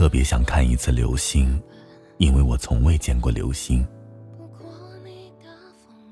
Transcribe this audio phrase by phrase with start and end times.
[0.00, 1.62] 特别想看一次流星，
[2.16, 3.86] 因为我从未见过流星。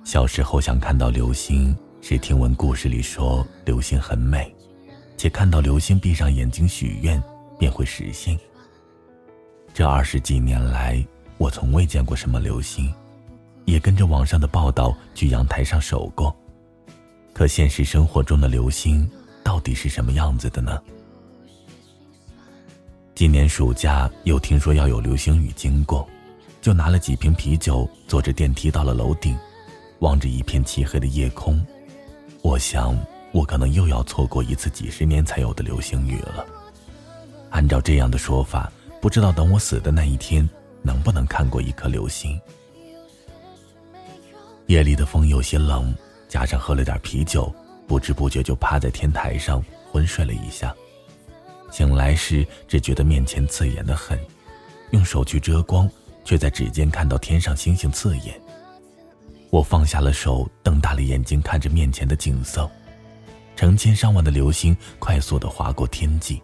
[0.04, 4.54] 小时候想看到流星，是听闻故事里说流星很美，
[5.16, 7.18] 且看到流星闭上眼睛许愿
[7.58, 8.38] 便会实现。
[9.72, 11.02] 这二十几年来，
[11.38, 12.92] 我从未见过什么流星，
[13.64, 16.36] 也跟着网上的报道去阳台上守过。
[17.32, 19.10] 可现实生活中的流星
[19.42, 20.78] 到底是什么样子的呢？
[23.18, 26.08] 今年暑假又听说要有流星雨经过，
[26.62, 29.36] 就拿了几瓶啤酒，坐着电梯到了楼顶，
[29.98, 31.60] 望着一片漆黑的夜空，
[32.42, 32.96] 我想
[33.32, 36.46] 我可能又要错过一次几十年才有的流星雨了。
[37.50, 38.70] 按照这样的说法，
[39.00, 40.48] 不知道等我死的那一天，
[40.80, 42.40] 能不能看过一颗流星？
[44.66, 45.92] 夜里的风有些冷。
[46.28, 47.52] 加上喝了点啤酒，
[47.88, 50.72] 不知不觉就趴在天台上昏睡了一下。
[51.70, 54.18] 醒来时，只觉得面前刺眼的很，
[54.90, 55.88] 用手去遮光，
[56.24, 58.40] 却在指尖看到天上星星刺眼。
[59.50, 62.70] 我放下了手，瞪大了眼睛看着面前的景色，
[63.56, 66.42] 成千上万的流星快速的划过天际，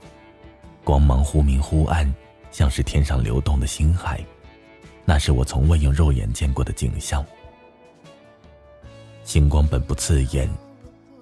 [0.83, 2.13] 光芒忽明忽暗，
[2.51, 4.25] 像是天上流动的星海。
[5.05, 7.25] 那是我从未用肉眼见过的景象。
[9.23, 10.49] 星光本不刺眼，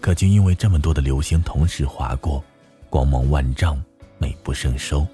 [0.00, 2.44] 可竟因为这么多的流星同时划过，
[2.88, 3.82] 光芒万丈，
[4.22, 5.04] 美不胜收。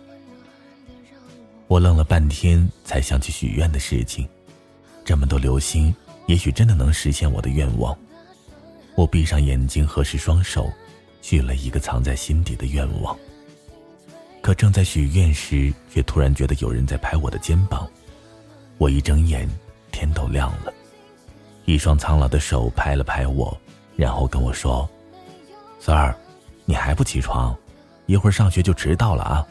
[1.66, 4.28] 我愣了半天，才想起许愿的事情。
[5.02, 5.94] 这么多流星，
[6.26, 7.96] 也许真的能实现我的愿望。
[8.94, 10.70] 我闭上眼睛，合十双手，
[11.22, 13.16] 许了一个藏在心底的愿望。
[14.42, 17.88] 可正在许愿时，却突然觉得有人在拍我的肩膀。
[18.76, 19.48] 我一睁眼，
[19.90, 20.72] 天都亮了。
[21.64, 23.58] 一双苍老的手拍了拍我，
[23.96, 24.88] 然后跟我说
[25.80, 26.14] ：“三儿，
[26.64, 27.56] 你还不起床？
[28.08, 29.46] 一会儿上学就迟到了啊！”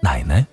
[0.00, 0.44] 奶奶，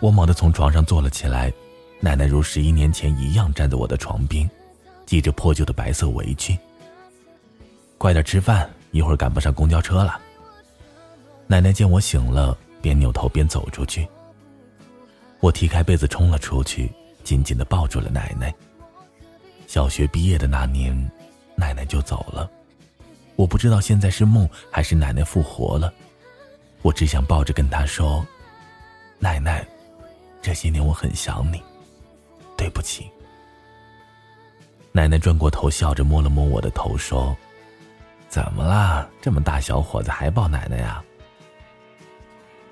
[0.00, 1.52] 我猛地从床上坐了起来，
[2.00, 4.48] 奶奶如十一年前一样站在我的床边，
[5.04, 6.58] 系着破旧的白色围裙。
[7.98, 10.18] 快点吃饭，一会儿赶不上公交车了。
[11.46, 14.08] 奶奶见我醒了，边扭头边走出去。
[15.40, 16.90] 我踢开被子冲了出去，
[17.24, 18.54] 紧紧的抱住了奶奶。
[19.66, 20.96] 小学毕业的那年，
[21.56, 22.50] 奶奶就走了。
[23.40, 25.90] 我不知道现在是梦还是奶奶复活了。
[26.82, 28.22] 我只想抱着跟她说
[29.18, 29.66] ：“奶奶，
[30.42, 31.62] 这些年我很想你，
[32.54, 33.10] 对不起。”
[34.92, 37.34] 奶奶转过头，笑着摸了摸我的头，说
[38.28, 39.08] ：“怎么啦？
[39.22, 41.02] 这么大小伙子还抱奶奶呀？”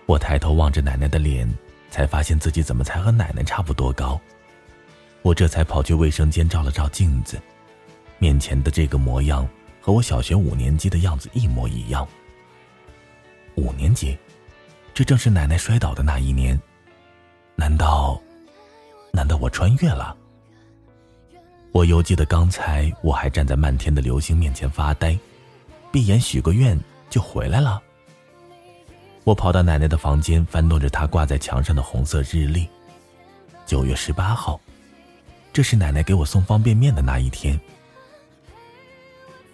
[0.04, 1.50] 我抬头望着奶奶的脸，
[1.90, 4.20] 才发现自己怎么才和奶奶差不多高。
[5.22, 7.40] 我这才跑去卫生间照了照镜子，
[8.18, 9.48] 面前的这个模样
[9.88, 12.06] 和我小学五年级的样子一模一样。
[13.54, 14.14] 五年级，
[14.92, 16.60] 这正是奶奶摔倒的那一年。
[17.56, 18.20] 难道，
[19.14, 20.14] 难道我穿越了？
[21.72, 25.18] 我犹记得刚才我还站在漫天的流星面前发呆，
[25.90, 26.78] 闭眼许个愿
[27.08, 27.80] 就回来了。
[29.24, 32.68] 我跑到奶奶的房间，翻动着她挂在墙上的红色日历，
[33.64, 34.60] 九月十八号。
[35.50, 37.58] 这是奶奶给我送方便面的那一天。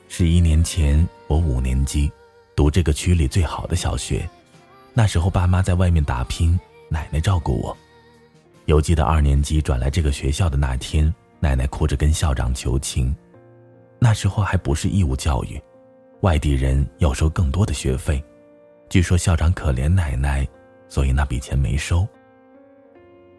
[0.09, 2.11] 十一年前，我五年级，
[2.55, 4.29] 读这个区里最好的小学。
[4.93, 7.77] 那时候爸妈在外面打拼，奶奶照顾我。
[8.67, 13.15] 犹记得二年级转来这个学校的那天，奶奶哭着跟校长求情。
[13.99, 15.61] 那时候还不是义务教育，
[16.21, 18.23] 外地人要收更多的学费。
[18.89, 20.47] 据说校长可怜奶奶，
[20.89, 22.07] 所以那笔钱没收。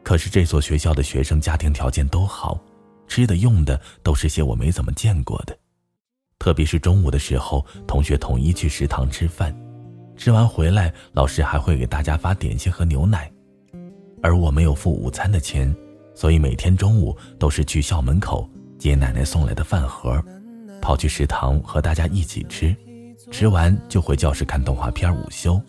[0.03, 2.59] 可是这所学校的学生家庭条件都好，
[3.07, 5.57] 吃的用的都是些我没怎么见过的，
[6.39, 9.55] 特别是中午的时候，同学统一去食堂吃饭，
[10.15, 13.31] 吃完回来，老师还会给大家发点心和牛奶，
[14.21, 15.73] 而我没有付午餐的钱，
[16.13, 20.21] 所以每天中午都是去校门口接奶奶送来的饭盒，
[20.81, 22.75] 跑去食堂和大家一起吃，
[23.31, 25.59] 吃完就回教室看动画片午休。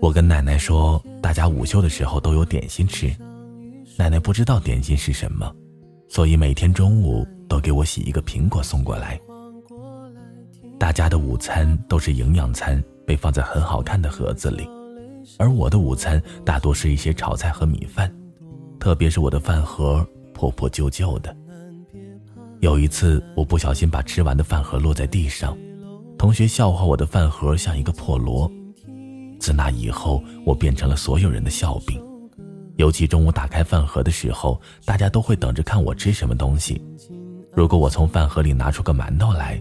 [0.00, 3.14] 我跟奶奶说，大家午休的时候都有点心吃。
[3.98, 5.54] 奶奶不知道点心是什么，
[6.08, 9.20] 所以每天中午都给我洗一个苹果送过来。
[10.78, 14.68] 大家的午餐都是营养餐，被放在很好看的盒子里，
[15.38, 18.14] 而我的午餐大多是一些炒菜和米饭，
[18.78, 21.34] 特别是我的饭盒破破旧旧的。
[22.60, 25.56] 有一次，我不小心把吃完的饭盒落在地上，
[26.18, 28.50] 同学笑话我的饭盒像一个破锣。
[29.38, 32.02] 自那以后，我变成了所有人的笑柄。
[32.76, 36.82] 尤其中午打开饭盒的时候，大家都会等着看我吃什么东西。
[37.56, 39.58] 如果我从饭盒里拿出个馒头来，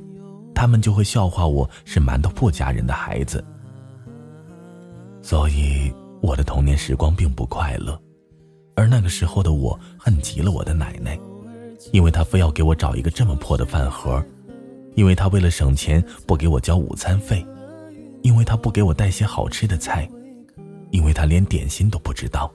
[0.53, 3.42] 他们就会笑话我是馒头铺家人的孩子。
[5.21, 5.89] 所以
[6.21, 7.97] 我的童年时光并不快乐，
[8.75, 11.18] 而那个时候的我恨极了我的奶奶，
[11.94, 14.21] 因为她非要给我找一个这么破的饭盒，
[14.95, 17.48] 因为她为了省钱不给我交午餐费，
[18.24, 20.06] 因为她不给我带些好吃的菜，
[20.91, 22.51] 因为她连点心都不知道。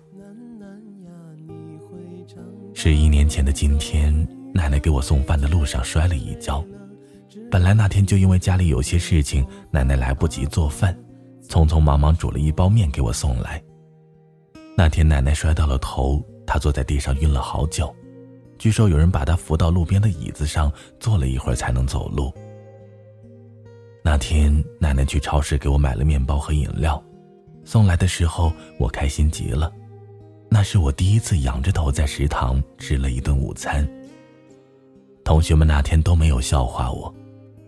[2.75, 4.15] 十一年前的今天，
[4.53, 6.65] 奶奶给我送饭的路上摔了一跤，
[7.51, 10.97] 本来那天就因为家里有些事情，奶奶来不及做饭。
[11.49, 13.61] 匆匆忙忙煮了一包面给我送来。
[14.77, 17.93] 那天奶奶摔到了头，她坐在地上晕了好久，
[18.57, 22.33] 据说有人把她扶到路边的椅子上坐了一会儿才能走路。
[24.05, 27.03] 那天奶奶去超市给我买了面包和饮料，
[27.65, 29.73] 送来的时候我开心极了，
[30.49, 33.85] 那是我第一次仰着头在食堂吃了一顿午餐。
[35.31, 37.15] 同学们那天都没有笑话我，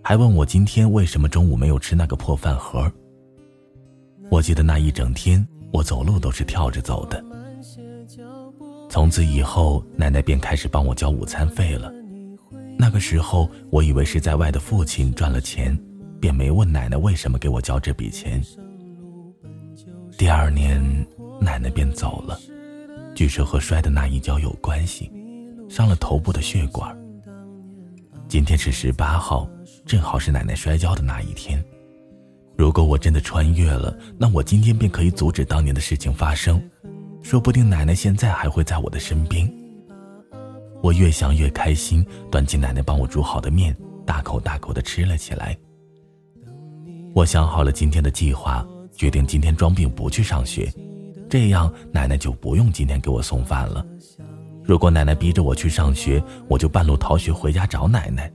[0.03, 2.91] 还问我今天为什么中午没有吃那个破饭盒。
[4.33, 7.25] 我记得那一整天，我走路都是跳着走的。
[8.91, 11.89] 从此以后，奶奶便开始帮我交午餐费了。
[12.77, 15.79] 那个时候，我以为是在外的父亲赚了钱，
[16.19, 18.43] 便没问奶奶为什么给我交这笔钱。
[20.19, 20.83] 第二年，
[21.41, 22.37] 奶奶便走了，
[23.15, 25.09] 据说和摔的那一跤有关系，
[25.69, 27.01] 伤了头部的血管。
[28.33, 29.47] 今天是十八号，
[29.85, 31.63] 正好是奶奶摔跤的那一天。
[32.57, 36.59] 如果我真的穿越了，那我今天便可以阻止当年的事情发生，
[37.23, 39.47] 说不定奶奶现在还会在我的身边。
[40.83, 43.77] 我越想越开心，端起奶奶帮我煮好的面，
[44.07, 45.55] 大口大口的吃了起来。
[47.15, 50.73] 我想好了今天的计划，决定今天装病不去上学，
[51.29, 53.85] 这样奶奶就不用今天给我送饭了。
[54.65, 58.33] 如果奶奶逼着我去上学，我就半路逃学回家找奶奶，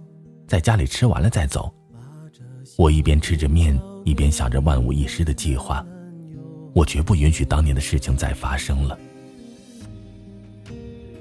[0.47, 1.73] 在家里吃完了再走。
[2.77, 3.79] 我一边吃着面。
[4.07, 5.85] 一边想着万无一失的计划，
[6.73, 8.97] 我绝不允许当年的事情再发生了。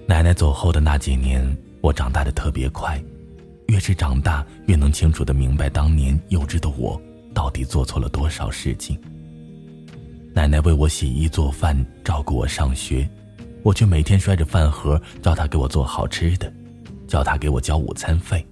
[0.06, 1.44] 奶奶走后的那几年，
[1.80, 3.02] 我长大的特别快，
[3.66, 7.02] 越是长大，越能清楚的明白当年幼稚的我
[7.34, 8.96] 到底做错了多少事情。
[10.32, 13.08] 奶奶为我洗衣做饭，照顾我上学，
[13.66, 16.52] 我却每天摔着饭盒叫他给我做好吃的，
[17.08, 18.46] 叫他给我交午餐费。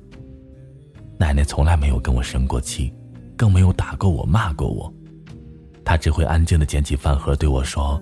[1.20, 2.92] 奶奶从来没有跟我生过气。
[3.36, 4.92] 更没有打过我、骂过我，
[5.84, 8.00] 她只会安静的捡起饭盒对我说：“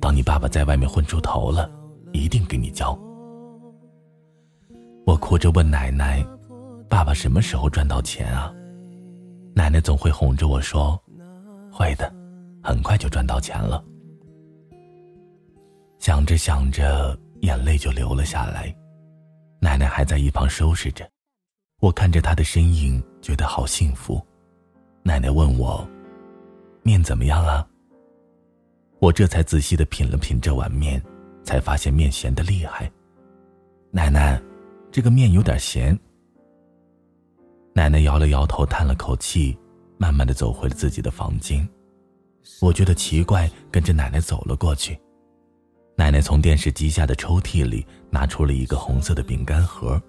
[0.00, 1.70] 等你爸爸在外面混出头了，
[2.12, 2.98] 一定给你交。”
[5.04, 6.24] 我哭着问奶奶
[6.88, 8.50] ：“爸爸什么时候赚到钱啊？”
[9.54, 10.98] 奶奶总会哄着我说
[11.70, 12.10] ：“会的，
[12.62, 13.84] 很快就赚到钱了。”
[15.98, 18.74] 想着想着，眼泪就流了下来。
[19.60, 21.08] 奶奶还在一旁收拾着，
[21.80, 24.24] 我看着她的身影，觉得好幸福。
[25.02, 25.86] 奶奶问我
[26.82, 27.66] ：“面怎么样啊？”
[29.00, 31.02] 我这才仔细的品了品这碗面，
[31.42, 32.90] 才发现面咸的厉害。
[33.90, 34.40] 奶奶，
[34.90, 35.98] 这个面有点咸。
[37.74, 39.58] 奶奶摇了摇头，叹了口气，
[39.98, 41.68] 慢慢的走回了自己的房间。
[42.60, 44.98] 我觉得奇怪，跟着奶奶走了过去。
[45.98, 50.00] 奶奶从电视机下的抽屉里拿出了一个红色的饼干盒，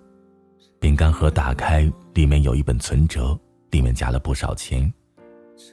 [0.80, 3.38] 饼干盒打开，里面有一本存折。
[3.72, 4.92] 里面夹了不少钱，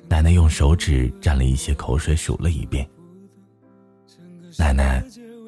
[0.07, 2.87] 奶奶用手指蘸了一些口水数了一遍。
[4.59, 5.03] 奶奶，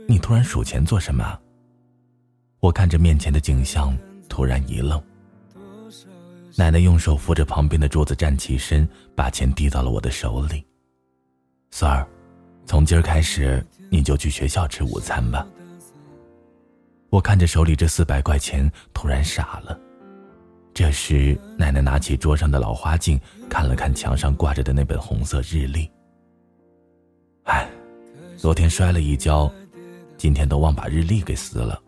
[0.06, 1.38] 你突然数钱做什么？
[2.60, 3.96] 我看着面前的景象，
[4.30, 5.02] 突然一愣。
[6.56, 10.64] 奶奶用手扶着旁边的桌子站起身，把钱递到了我的手里。
[11.70, 12.08] 孙儿，
[12.68, 15.46] 从今儿开始你就去学校吃午餐吧。
[17.08, 19.80] 我看着手里这四百块钱，突然傻了。
[20.74, 25.90] 这时，奶奶拿起桌上的老花镜，看了看墙上挂着的那本红色日历。
[27.44, 27.66] 唉，
[28.36, 29.50] 昨天摔了一跤，
[30.18, 31.80] 今天都忘把日历给撕了。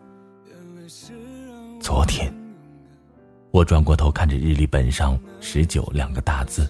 [1.79, 2.33] 昨天，
[3.51, 6.67] 我转过头看着日历本上“十九”两个大字，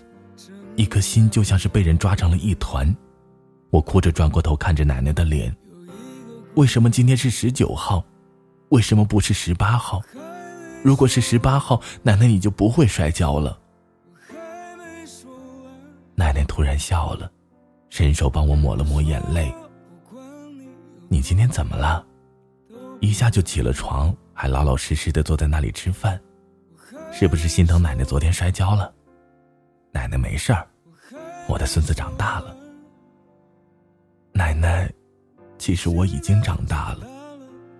[0.75, 2.94] 一颗心就像是被人抓成了一团。
[3.72, 5.56] 我哭着转过头看着奶奶的脸，
[6.56, 8.04] 为什么今天是十九号？
[8.70, 10.01] 为什么不是十八号？
[10.84, 13.58] 如果是十八号，奶奶你就不会摔跤了。
[16.16, 17.32] 奶奶突然笑了，
[17.90, 19.54] 伸手帮我抹了抹眼泪。
[21.08, 22.06] 你今天怎么了？
[23.00, 26.20] 一下就起了床，还老老实实的坐在那里吃饭，
[27.12, 28.94] 是不是心疼奶奶昨天摔跤了？
[29.94, 30.68] 奶奶没事儿，
[31.48, 32.58] 我的孙子长大了。
[34.34, 34.92] 奶奶，
[35.58, 37.08] 其实我已经长大了，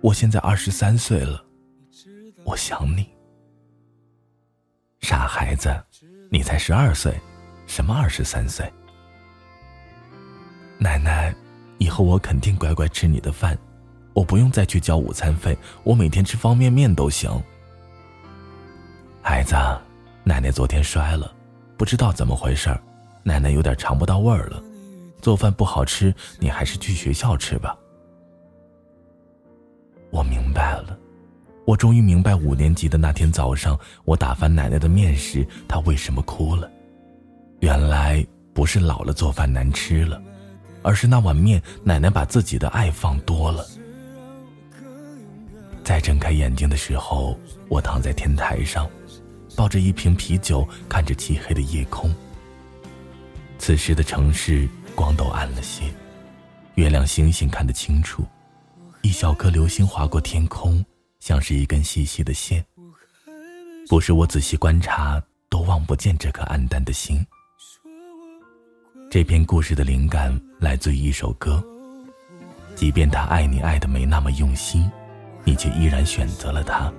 [0.00, 1.42] 我现在二十三岁了。
[2.44, 3.08] 我想你，
[5.00, 5.74] 傻孩子，
[6.30, 7.14] 你才十二岁，
[7.66, 8.70] 什么二十三岁？
[10.78, 11.34] 奶奶，
[11.78, 13.56] 以后我肯定乖乖吃你的饭，
[14.12, 17.30] 我不用再去交午餐费，我每天吃方便面都行。
[19.22, 19.54] 孩子，
[20.24, 21.32] 奶奶昨天摔了，
[21.76, 22.76] 不知道怎么回事
[23.22, 24.60] 奶奶有点尝不到味儿了，
[25.22, 27.74] 做饭不好吃，你还是去学校吃吧。
[30.10, 30.98] 我明白了，
[31.64, 36.68] 我终于明白五年级的那天早上，我打翻奶奶的面时，她为什么哭了。
[37.60, 40.20] 原来不是老了做饭难吃了，
[40.82, 43.64] 而是那碗面奶奶把自己的爱放多了。
[45.84, 47.38] 再睁开眼睛的时候，
[47.68, 48.90] 我躺在天台上。
[49.54, 52.10] 抱着一瓶啤酒，看着漆黑的夜空。
[53.58, 55.84] 此时的城市光都暗了些，
[56.74, 58.24] 月亮星星看得清楚，
[59.02, 60.84] 一小颗流星划过天空，
[61.20, 62.64] 像是一根细细的线。
[63.88, 67.24] 不是我仔细观察，都望不见这颗暗淡的星。
[69.10, 71.62] 这篇故事的灵感来自于一首歌，
[72.74, 74.90] 即便他爱你爱的没那么用心，
[75.44, 76.90] 你却依然选择了他，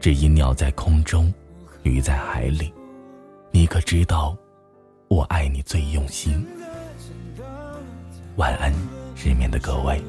[0.00, 1.32] 只因鸟在空中。
[1.82, 2.72] 鱼在海里，
[3.52, 4.36] 你可知道，
[5.06, 6.44] 我爱你最用心。
[8.36, 8.70] 晚安，
[9.14, 10.02] 失眠的各位。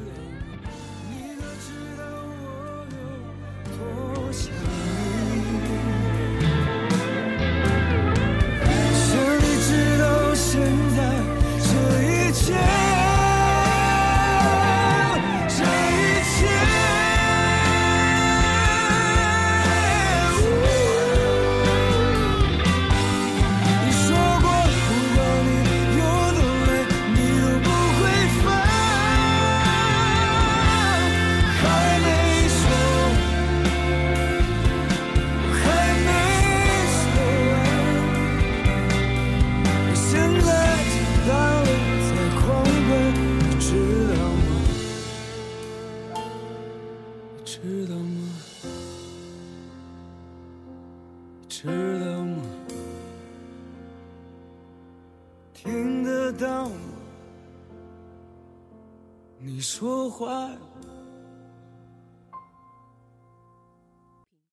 [59.70, 60.50] 说话。